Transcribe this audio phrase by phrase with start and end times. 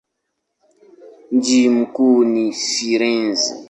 [1.31, 3.55] Mji mkuu ni Firenze.